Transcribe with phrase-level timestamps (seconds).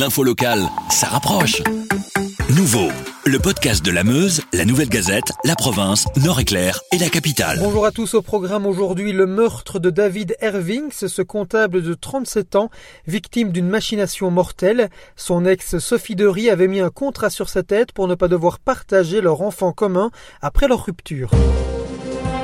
[0.00, 1.62] L'info locale, ça rapproche.
[2.56, 2.88] Nouveau,
[3.26, 7.58] le podcast de la Meuse, la Nouvelle Gazette, la province, Nord-Éclair et la capitale.
[7.60, 12.56] Bonjour à tous au programme aujourd'hui le meurtre de David Hervings, ce comptable de 37
[12.56, 12.70] ans,
[13.06, 14.88] victime d'une machination mortelle.
[15.16, 18.58] Son ex Sophie Dery avait mis un contrat sur sa tête pour ne pas devoir
[18.58, 20.10] partager leur enfant commun
[20.40, 21.30] après leur rupture.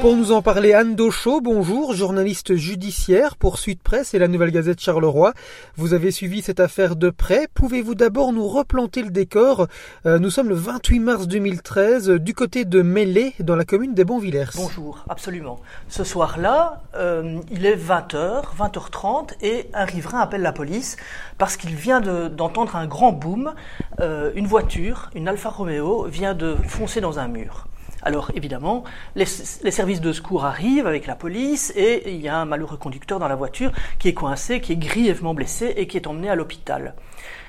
[0.07, 4.53] Pour nous en parler, Anne Dauchot, bonjour, journaliste judiciaire pour Suite Presse et la Nouvelle
[4.53, 5.33] Gazette Charleroi.
[5.75, 7.49] Vous avez suivi cette affaire de près.
[7.53, 9.67] Pouvez-vous d'abord nous replanter le décor?
[10.07, 14.05] Euh, Nous sommes le 28 mars 2013 du côté de Mêlée, dans la commune des
[14.05, 14.55] Bonvillers.
[14.55, 15.59] Bonjour, absolument.
[15.89, 20.97] Ce soir-là, euh, il est 20h, 20h30 et un riverain appelle la police
[21.37, 23.55] parce qu'il vient d'entendre un grand boom.
[23.99, 27.67] Euh, une voiture, une Alfa Romeo, vient de foncer dans un mur.
[28.07, 28.85] Alors évidemment,
[29.17, 33.19] les, services de secours arrivent avec la police et il y a un malheureux conducteur
[33.19, 36.37] dans la voiture qui est coincé, qui est grièvement blessé et qui est emmené à
[36.37, 36.95] l'hôpital.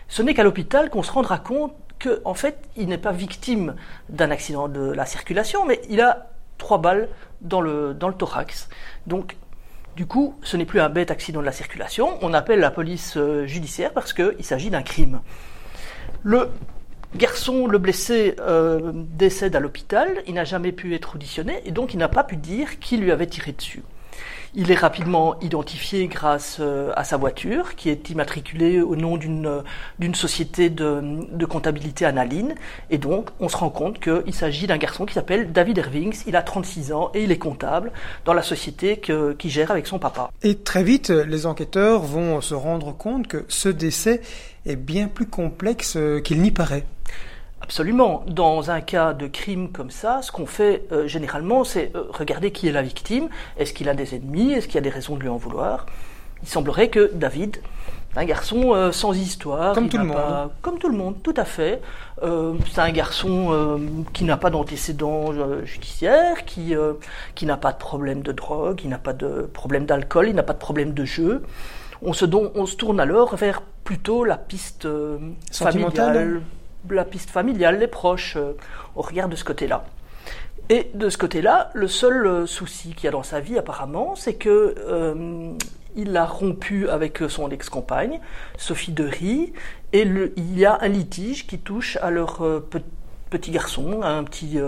[0.07, 3.75] Ce n'est qu'à l'hôpital qu'on se rendra compte qu'en en fait, il n'est pas victime
[4.09, 7.07] d'un accident de la circulation, mais il a trois balles
[7.41, 8.67] dans le, dans le thorax.
[9.05, 9.37] Donc,
[9.95, 12.17] du coup, ce n'est plus un bête accident de la circulation.
[12.23, 15.21] On appelle la police euh, judiciaire parce qu'il s'agit d'un crime.
[16.23, 16.49] Le
[17.15, 21.93] Garçon, le blessé, euh, décède à l'hôpital, il n'a jamais pu être auditionné et donc
[21.93, 23.83] il n'a pas pu dire qui lui avait tiré dessus.
[24.55, 29.63] Il est rapidement identifié grâce euh, à sa voiture, qui est immatriculée au nom d'une
[29.99, 32.55] d'une société de, comptabilité analine.
[32.89, 36.23] Et donc, on se rend compte qu'il s'agit d'un garçon qui s'appelle David Ervings.
[36.27, 37.91] Il a 36 ans et il est comptable
[38.25, 39.01] dans la société
[39.37, 40.29] qui gère avec son papa.
[40.43, 44.21] Et très vite, les enquêteurs vont se rendre compte que ce décès
[44.65, 46.85] est bien plus complexe qu'il n'y paraît.
[47.61, 48.23] Absolument.
[48.27, 52.51] Dans un cas de crime comme ça, ce qu'on fait euh, généralement, c'est euh, regarder
[52.51, 53.29] qui est la victime.
[53.57, 54.53] Est-ce qu'il a des ennemis?
[54.53, 55.85] Est-ce qu'il y a des raisons de lui en vouloir?
[56.43, 57.57] Il semblerait que David,
[58.15, 61.45] un garçon euh, sans histoire, comme tout le monde, comme tout le monde, tout à
[61.45, 61.81] fait.
[62.21, 63.79] c'est un garçon
[64.13, 65.33] qui n'a pas d'antécédents
[65.65, 66.75] judiciaires, qui
[67.33, 70.43] qui n'a pas de problème de drogue, il n'a pas de problème d'alcool, il n'a
[70.43, 71.43] pas de problème de jeu.
[72.03, 74.87] On se, on se tourne alors vers plutôt la piste
[75.51, 76.41] familiale
[76.95, 78.53] la piste familiale, les proches, euh,
[78.95, 79.85] on regarde de ce côté-là.
[80.69, 84.15] Et de ce côté-là, le seul euh, souci qu'il y a dans sa vie apparemment,
[84.15, 85.53] c'est que euh,
[85.95, 88.19] il a rompu avec son ex-compagne,
[88.57, 89.53] Sophie Dery,
[89.93, 92.43] et il y a un litige qui touche à leur
[93.31, 94.59] petit garçon, un petit,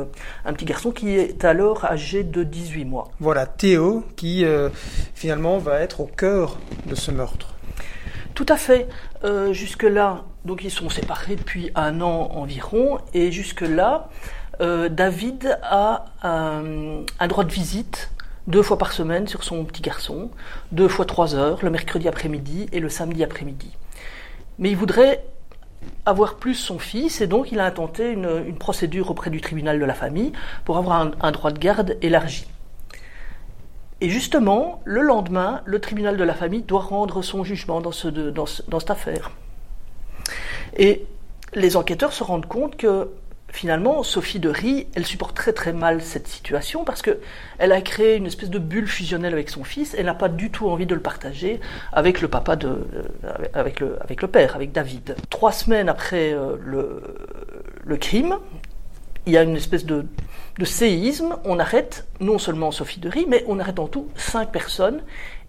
[0.43, 3.11] un petit garçon qui est alors âgé de 18 mois.
[3.19, 4.43] Voilà, Théo, qui
[5.13, 6.57] finalement va être au cœur
[6.87, 7.53] de ce meurtre.
[8.39, 8.87] Tout à fait.
[9.25, 14.09] Euh, jusque-là, donc ils sont séparés depuis un an environ, et jusque-là,
[14.61, 18.11] euh, David a un, droit de visite
[18.47, 20.31] deux fois par semaine sur son petit garçon,
[20.71, 23.71] deux fois trois heures, le mercredi après-midi et le samedi après-midi.
[24.57, 25.23] Mais il voudrait
[26.05, 29.85] avoir plus son fils, et donc il a intenté une, procédure auprès du tribunal de
[29.85, 30.33] la famille
[30.65, 32.45] pour avoir un droit de garde élargi.
[34.01, 38.89] Et justement, le lendemain, le tribunal de la famille doit rendre son jugement dans cette
[38.89, 39.31] affaire.
[40.79, 41.05] Et
[41.53, 43.09] les enquêteurs se rendent compte que
[43.51, 47.19] finalement, Sophie de Rie, elle supporte très très mal cette situation parce que
[47.57, 49.93] elle a créé une espèce de bulle fusionnelle avec son fils.
[49.97, 51.59] Elle n'a pas du tout envie de le partager
[51.91, 55.15] avec le papa de, euh, avec le, avec le père, avec David.
[55.29, 58.37] Trois semaines après euh, le, crime,
[59.25, 60.05] il y a une espèce de,
[60.63, 61.37] séisme.
[61.43, 65.01] On arrête non seulement Sophie de Rie, mais on arrête en tout cinq personnes.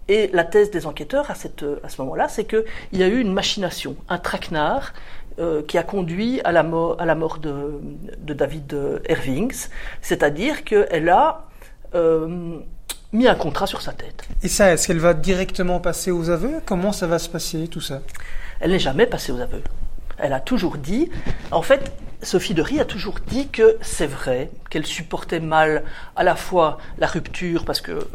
[0.07, 3.19] Et la thèse des enquêteurs à, cette, à ce moment-là, c'est qu'il y a eu
[3.19, 4.93] une machination, un traquenard
[5.39, 7.79] euh, qui a conduit à la mort, à la mort de,
[8.17, 8.75] David
[9.07, 9.67] Ervings,
[10.01, 11.47] c'est-à-dire qu'elle a
[11.95, 12.59] euh,
[13.13, 14.23] mis un contrat sur sa tête.
[14.43, 16.61] Et ça, est-ce qu'elle va directement passer aux aveux?
[16.65, 18.01] Comment ça va se passer tout ça?
[18.59, 19.63] Elle n'est jamais passée aux aveux.
[20.17, 21.09] Elle a toujours dit,
[21.51, 21.91] en fait,
[22.21, 25.83] Sophie de Rie a toujours dit que c'est vrai, qu'elle supportait mal
[26.15, 28.07] à la fois la rupture, parce que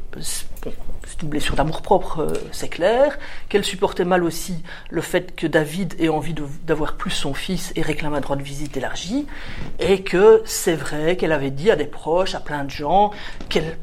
[1.06, 3.18] c'est une blessure d'amour propre, euh, c'est clair,
[3.48, 6.34] qu'elle supportait mal aussi le fait que David ait envie
[6.64, 9.26] d'avoir plus son fils et réclame un droit de visite élargi,
[9.78, 13.12] et que c'est vrai qu'elle avait dit à des proches, à plein de gens,
[13.48, 13.76] qu'elle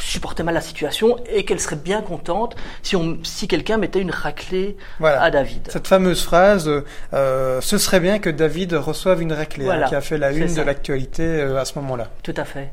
[0.00, 4.10] supportait mal la situation et qu'elle serait bien contente si, on, si quelqu'un mettait une
[4.10, 5.68] raclée à David.
[5.70, 6.70] Cette fameuse phrase
[7.12, 10.52] euh, ce serait bien que David reçoive une raclée hein, qui a fait la une
[10.52, 12.08] de l'actualité euh, à ce moment-là.
[12.22, 12.72] Tout à fait.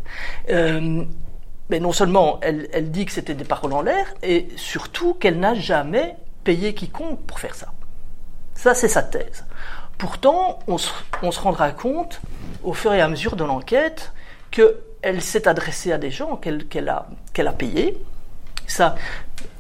[0.50, 1.04] Euh,
[1.70, 5.56] mais non seulement elle, dit que c'était des paroles en l'air, et surtout qu'elle n'a
[5.56, 7.74] jamais payé quiconque pour faire ça.
[8.54, 9.46] Ça, c'est sa thèse.
[9.98, 10.90] Pourtant, on se,
[11.40, 12.22] rendra compte,
[12.64, 14.14] au fur et à mesure de l'enquête,
[14.52, 17.98] que elle s'est adressée à des gens qu'elle a, qu'elle a payés.
[18.66, 18.96] Ça,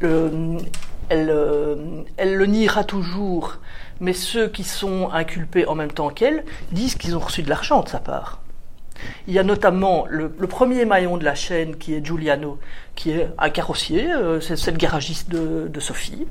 [0.01, 3.57] elle, euh, elle, le niera toujours,
[3.99, 7.81] mais ceux qui sont inculpés en même temps qu'elle disent qu'ils ont reçu de l'argent
[7.81, 8.41] de sa part.
[9.27, 12.59] Il y a notamment le, premier maillon de la chaîne qui est Giuliano,
[12.95, 16.25] qui est un carrossier, euh, c'est le garagiste de, Sophie.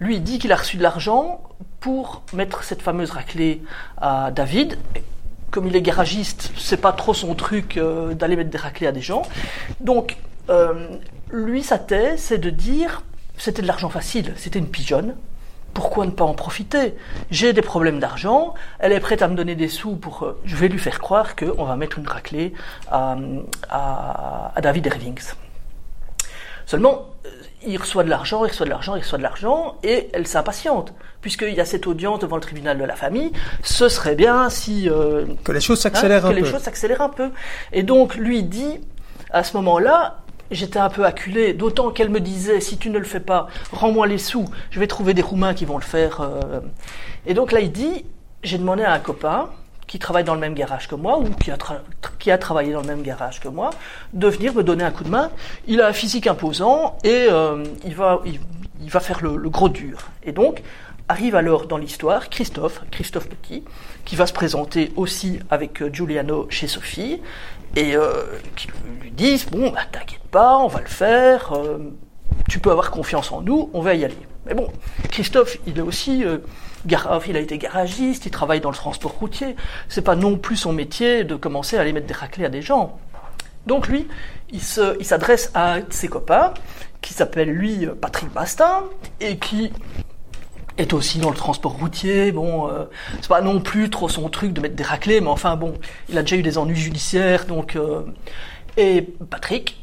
[0.00, 1.42] Lui, il dit qu'il a reçu de l'argent
[1.80, 3.62] pour mettre cette fameuse raclée
[3.96, 4.78] à David.
[5.50, 8.92] Comme il est garagiste, c'est pas trop son truc euh, d'aller mettre des raclées à
[8.92, 9.22] des gens.
[9.80, 10.16] Donc,
[10.50, 10.74] euh,
[11.32, 13.02] lui, sa thèse, c'est de dire
[13.38, 15.14] c'était de l'argent facile, c'était une pigeonne.
[15.76, 16.94] Pourquoi ne pas en profiter?
[17.30, 20.22] J'ai des problèmes d'argent, elle est prête à me donner des sous pour...
[20.22, 22.54] Euh, je vais lui faire croire qu'on va mettre une raclée
[22.90, 23.18] à,
[24.62, 25.34] David Irvings.
[26.64, 27.28] Seulement, euh,
[27.66, 30.94] il reçoit de l'argent, il reçoit de l'argent, il reçoit de l'argent, et elle s'impatiente,
[31.20, 33.30] puisqu'il y a cette audience devant le tribunal de la famille.
[33.62, 34.88] Ce serait bien si...
[34.88, 36.40] Euh, que les choses s'accélèrent hein, un peu.
[36.40, 37.32] Que les choses s'accélèrent un peu.
[37.74, 38.80] Et donc, lui dit,
[39.30, 43.04] à ce moment-là, j'étais un peu acculé, d'autant qu'elle me disait si tu ne le
[43.04, 46.20] fais pas, rends-moi les sous, je vais trouver des Roumains qui vont le faire.
[46.20, 46.60] Euh.
[47.26, 48.04] Et donc là, il dit
[48.42, 49.50] j'ai demandé à un copain
[49.86, 51.26] qui travaille dans le même garage que moi ou
[52.18, 53.70] qui a, travaillé dans le même garage que moi
[54.12, 55.30] de venir me donner un coup de main.
[55.66, 59.68] Il a un physique imposant et euh, il, va, il, va faire le, le gros
[59.68, 60.08] dur.
[60.24, 60.62] Et donc,
[61.08, 63.62] arrive alors dans l'histoire Christophe, Christophe Petit,
[64.04, 67.20] qui va se présenter aussi avec euh, Giuliano chez Sophie,
[67.74, 68.24] et euh,
[68.54, 68.68] qui
[69.00, 71.78] lui disent bon bah t'inquiète pas, on va le faire, euh,
[72.48, 74.16] tu peux avoir confiance en nous, on va y aller.
[74.46, 74.68] Mais bon,
[75.10, 76.38] Christophe, il est aussi euh,
[77.26, 79.56] il a été garagiste, il travaille dans le transport routier.
[79.88, 82.62] C'est pas non plus son métier de commencer à aller mettre des raclés à des
[82.62, 82.98] gens.
[83.66, 84.06] Donc lui,
[84.52, 86.54] il s'adresse à ses copains
[87.00, 88.84] qui s'appelle lui Patrick Bastin
[89.20, 89.72] et qui
[90.78, 92.32] est aussi dans le transport routier.
[92.32, 92.84] Bon, euh,
[93.20, 95.74] c'est pas non plus trop son truc de mettre des raclés, mais enfin bon,
[96.08, 97.76] il a déjà eu des ennuis judiciaires, donc.
[97.76, 98.02] Euh,
[98.76, 99.82] et Patrick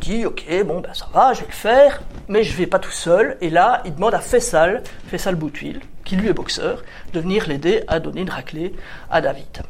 [0.00, 2.90] dit ok, bon ben ça va, je vais le faire, mais je vais pas tout
[2.90, 3.36] seul.
[3.40, 6.82] Et là, il demande à Fessal, Fessal Boutuil, qui lui est boxeur,
[7.12, 8.74] de venir l'aider à donner une raclée
[9.10, 9.62] à David.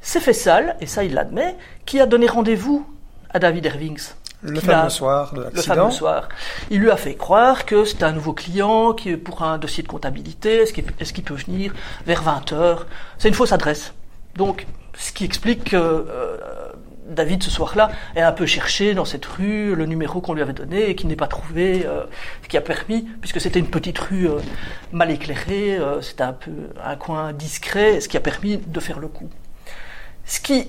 [0.00, 2.86] C'est Fessal, et ça il l'admet, qui a donné rendez-vous
[3.30, 5.74] à David Ervings le fameux soir de l'accident.
[5.74, 6.28] Le fameux soir.
[6.70, 9.88] Il lui a fait croire que c'était un nouveau client qui pour un dossier de
[9.88, 10.56] comptabilité.
[10.56, 11.72] Est-ce qu'il est peut venir
[12.06, 12.86] vers 20 heures?
[13.18, 13.92] C'est une fausse adresse.
[14.36, 16.36] Donc, ce qui explique que euh,
[17.08, 20.52] David, ce soir-là, est un peu cherché dans cette rue le numéro qu'on lui avait
[20.52, 22.04] donné et qui n'est pas trouvé, euh,
[22.42, 24.38] ce qui a permis, puisque c'était une petite rue euh,
[24.92, 26.52] mal éclairée, c'était un peu
[26.82, 29.28] un coin discret, ce qui a permis de faire le coup.
[30.24, 30.68] Ce qui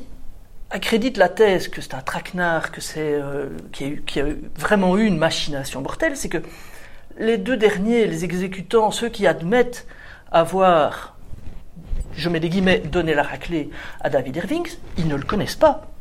[0.74, 4.26] accrédite la thèse que c'est un traquenard, que c'est euh, qu'il y, a
[4.58, 6.40] vraiment eu une machination mortelle, c'est que
[7.20, 9.86] les deux derniers, les exécutants, ceux qui admettent
[10.32, 11.16] avoir,
[12.16, 13.70] je mets des guillemets, donné la raclée
[14.02, 14.68] à David Irving,
[14.98, 15.92] ils ne le connaissent pas.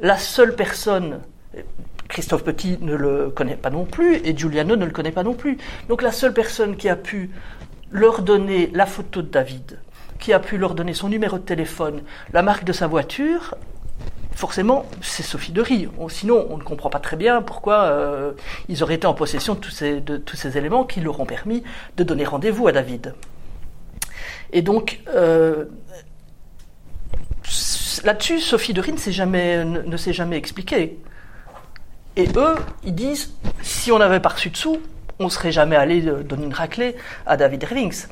[0.00, 1.20] La seule personne,
[2.08, 5.34] Christophe Petit ne le connaît pas non plus, et Giuliano ne le connaît pas non
[5.34, 5.58] plus.
[5.88, 7.30] Donc la seule personne qui a pu
[7.92, 9.78] leur donner la photo de David,
[10.18, 12.02] qui a pu leur donner son numéro de téléphone,
[12.32, 13.54] la marque de sa voiture,
[14.36, 15.88] forcément, c'est Sophie de Rie.
[16.08, 18.32] Sinon, on ne comprend pas très bien pourquoi euh,
[18.68, 21.64] ils auraient été en possession de tous, ces, éléments qui leur ont permis
[21.96, 23.14] de donner rendez-vous à David.
[24.52, 25.64] Et donc, euh,
[28.04, 30.98] là-dessus, Sophie de Rie ne s'est jamais, ne, expliquée.
[32.16, 34.56] Et eux, ils disent, si on n'avait pas reçu de
[35.18, 36.94] on serait jamais allé donner une raclée
[37.24, 38.06] à David Irvings.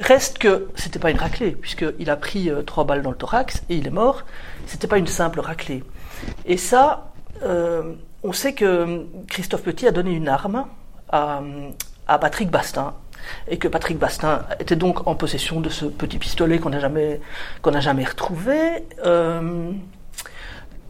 [0.00, 3.62] Reste que c'était pas une raclée, puisqu'il a pris euh, trois balles dans le thorax
[3.68, 4.22] et il est mort.
[4.66, 5.84] C'était pas une simple raclée.
[6.46, 10.66] Et ça, euh, on sait que Christophe Petit a donné une arme
[11.10, 11.42] à,
[12.18, 12.94] Patrick Bastin,
[13.46, 17.20] et que Patrick Bastin était donc en possession de ce petit pistolet qu'on n'a jamais,
[17.78, 18.84] jamais retrouvé.
[19.06, 19.70] Euh,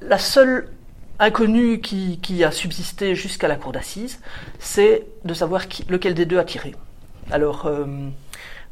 [0.01, 0.71] la seule
[1.19, 4.21] inconnue qui, qui a subsisté jusqu'à la cour d'assises,
[4.59, 6.75] c'est de savoir lequel des deux a tiré.
[7.31, 7.71] Alors,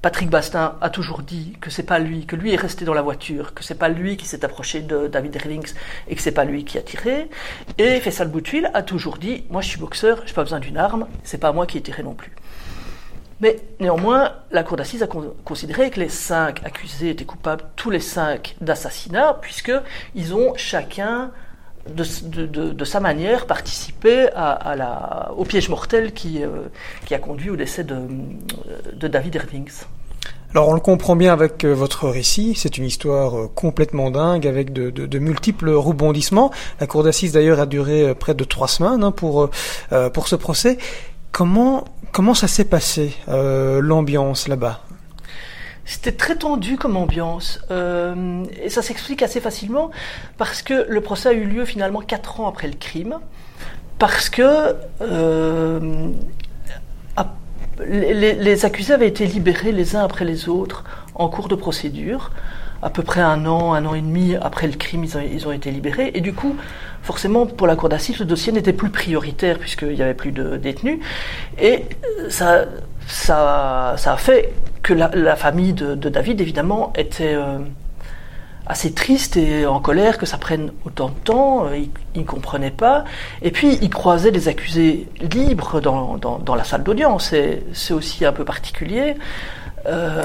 [0.02, 3.02] Patrick Bastin a toujours dit que c'est pas lui, que lui est resté dans la
[3.02, 5.74] voiture, que c'est pas lui qui s'est approché de David Rillings
[6.08, 7.30] et que c'est pas lui qui a tiré.
[7.78, 11.06] Et Faisal Boutwil a toujours dit, moi je suis boxeur, j'ai pas besoin d'une arme,
[11.22, 12.32] c'est pas moi qui ai tiré non plus.
[13.40, 15.08] Mais néanmoins, la cour d'assises a
[15.44, 21.30] considéré que les cinq accusés étaient coupables, tous les cinq, d'assassinat, puisqu'ils ont chacun
[21.88, 23.46] de, sa manière
[24.76, 26.68] la, au piège mortel qui, euh,
[27.06, 29.84] qui a conduit au décès de, David Irvings.
[30.54, 34.46] Alors on le comprend bien avec euh, votre récit, c'est une histoire euh, complètement dingue
[34.46, 36.50] avec de, de, multiples rebondissements.
[36.78, 39.50] La cour d'assises d'ailleurs a duré près de trois semaines hein, pour,
[40.12, 40.78] pour ce procès.
[41.30, 44.82] Comment, comment ça s'est passé, l'ambiance là-bas?
[45.84, 47.60] C'était très tendu comme ambiance.
[47.70, 49.90] Euh, et ça s'explique assez facilement
[50.38, 53.18] parce que le procès a eu lieu finalement quatre ans après le crime.
[53.98, 56.10] Parce que euh,
[57.88, 60.84] les, accusés avaient été libérés les uns après les autres
[61.14, 62.30] en cours de procédure.
[62.82, 65.70] À peu près un an, un an et demi après le crime, ils ont, été
[65.70, 66.10] libérés.
[66.14, 66.56] Et du coup,
[67.02, 70.56] forcément, pour la cour d'assises, le dossier n'était plus prioritaire puisqu'il n'y avait plus de
[70.56, 70.98] détenus.
[71.60, 71.84] Et
[72.28, 72.64] ça,
[73.06, 77.58] ça, a fait que la, famille de, David, évidemment, était euh,
[78.66, 81.66] assez triste et en colère que ça prenne autant de temps.
[81.66, 81.78] Euh,
[82.14, 83.04] il ne comprenait pas.
[83.42, 87.34] Et puis, il croisait des accusés libres dans, la salle d'audience.
[87.72, 89.14] C'est aussi un peu particulier
[89.86, 90.24] euh,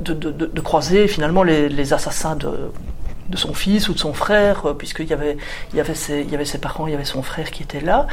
[0.00, 2.70] de, croiser finalement les, assassins de,
[3.34, 5.36] son fils ou de son frère, puisqu'il y avait,
[5.72, 8.06] il y, avait ses, parents, il y avait son frère qui était là,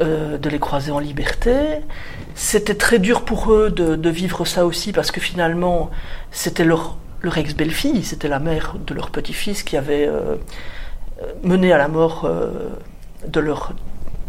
[0.00, 1.80] de les croiser en liberté.
[2.42, 5.92] C'était très dur pour eux de, vivre ça aussi, parce que finalement,
[6.32, 6.98] c'était leur
[7.36, 10.34] ex-belle-fille, c'était la mère de leur petit-fils qui avait euh,
[11.44, 12.50] mené à la mort euh,
[13.28, 13.74] de leur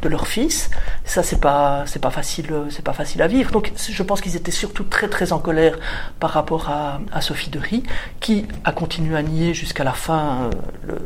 [0.04, 0.70] de leur fils.
[1.06, 3.52] Ça, c'est pas, c'est pas facile, c'est pas facile à vivre.
[3.52, 5.80] Donc, je pense qu'ils étaient surtout très, très en colère
[6.20, 7.84] par rapport à, Sophie de Rie,
[8.20, 10.52] qui a continué à nier jusqu'à la fin
[10.88, 11.00] euh,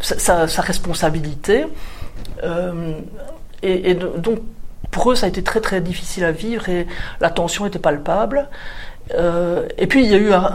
[0.00, 1.66] sa, responsabilité.
[3.62, 4.38] et, donc,
[4.92, 6.86] pour eux, ça a été très, très difficile à vivre et
[7.20, 8.48] la tension était palpable.
[9.14, 10.46] Euh, et puis il y a eu un,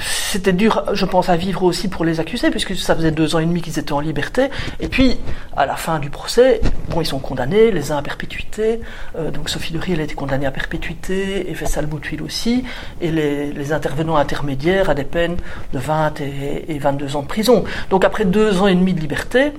[0.00, 3.38] c'était dur, je pense, à vivre aussi pour les accusés, puisque ça faisait deux ans
[3.38, 4.48] et demi qu'ils étaient en liberté.
[4.80, 5.18] Et puis
[5.56, 8.80] à la fin du procès, bon, ils sont condamnés, les uns à perpétuité.
[9.16, 12.64] Euh, donc Sophie Dury, elle a été condamnée à perpétuité, et Faisal Boutwil aussi,
[13.00, 15.36] et les, les, intervenants intermédiaires à des peines
[15.72, 17.64] de 20 et, et, 22 ans de prison.
[17.90, 19.52] Donc après deux ans et demi de liberté,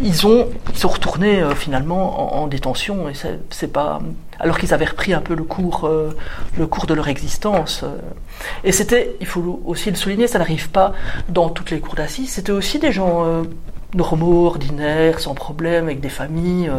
[0.00, 3.12] ils ont, ils sont retournés euh, finalement en, en, détention, et
[3.50, 4.00] c'est pas
[4.42, 6.14] alors qu'ils avaient repris un peu le cours, euh,
[6.58, 7.84] le cours de leur existence.
[7.84, 7.96] Euh.
[8.64, 10.92] Et c'était, il faut aussi le souligner, ça n'arrive pas
[11.28, 13.44] dans toutes les cours d'assises, c'était aussi des gens euh,
[13.94, 16.70] normaux, ordinaires, sans problème, avec des familles.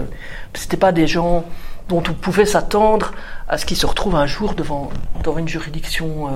[0.53, 1.46] c'était pas des gens
[1.88, 3.13] dont on pouvait s'attendre
[3.48, 4.89] à ce qu'ils se retrouvent un jour devant,
[5.24, 6.29] dans une juridiction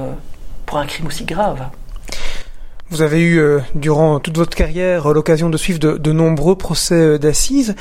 [0.66, 1.68] pour un crime aussi grave.
[2.90, 3.42] Vous avez eu,
[3.76, 7.76] durant toute votre carrière, l'occasion de suivre de nombreux procès d'assises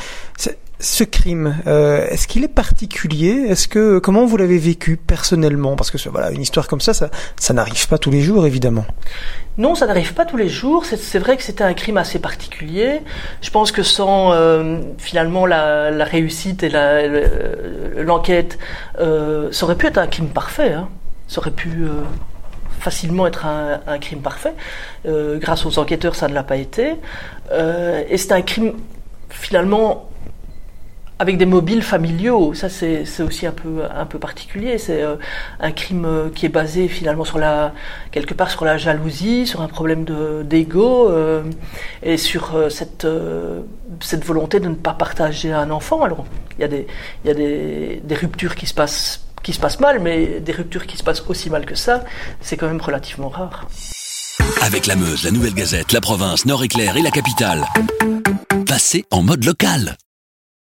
[0.79, 3.47] ce crime, euh, est-ce qu'il est particulier?
[3.49, 5.75] Est-ce que comment vous l'avez vécu personnellement?
[5.75, 8.85] Parce que voilà, une histoire comme ça, ça, n'arrive pas tous les jours, évidemment.
[9.57, 10.85] Non, ça n'arrive pas tous les jours.
[10.85, 13.01] C'est vrai que c'était un crime assez particulier.
[13.41, 18.59] Je pense que sans euh, finalement la, réussite et l'enquête,
[18.99, 20.75] euh, ça aurait pu être un crime parfait.
[20.75, 20.91] Hein.
[21.27, 21.87] Ça aurait pu
[22.81, 24.53] facilement être un, un crime parfait.
[25.07, 26.97] Grâce aux enquêteurs, ça ne l'a pas été.
[27.51, 28.75] et c'est un crime
[29.31, 30.11] finalement
[31.19, 32.53] avec des mobiles familiaux.
[32.55, 34.79] Ça, c'est aussi un peu, un peu particulier.
[34.79, 35.17] C'est euh,
[35.61, 37.73] un crime euh, qui est basé finalement sur la,
[38.11, 40.05] quelque part sur la jalousie, sur un problème
[40.45, 41.43] d'ego euh,
[42.03, 43.07] et sur cette,
[44.01, 46.03] cette volonté de ne pas partager un enfant.
[46.03, 46.27] Alors,
[46.59, 46.87] il y a des,
[47.25, 50.89] y a des, des ruptures qui se passent qui se passent mal, mais des ruptures
[50.89, 52.03] qui se passent aussi mal que ça,
[52.41, 53.69] c'est quand même relativement rare.
[54.61, 57.65] Avec la Meuse, la Nouvelle Gazette, la province, Nord-Éclair et la capitale.
[58.67, 59.97] Passez en mode local.